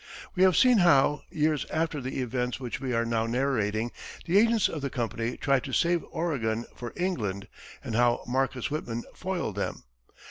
We 0.33 0.41
have 0.41 0.57
seen 0.57 0.79
how, 0.79 1.21
years 1.29 1.67
after 1.69 2.01
the 2.01 2.21
events 2.21 2.59
which 2.59 2.79
we 2.81 2.91
are 2.91 3.05
now 3.05 3.27
narrating, 3.27 3.91
the 4.25 4.39
agents 4.39 4.67
of 4.67 4.81
the 4.81 4.89
company 4.89 5.37
tried 5.37 5.63
to 5.65 5.73
save 5.73 6.03
Oregon 6.09 6.65
for 6.75 6.91
England 6.97 7.47
and 7.83 7.93
how 7.93 8.23
Marcus 8.25 8.71
Whitman 8.71 9.03
foiled 9.13 9.57
them. 9.57 9.83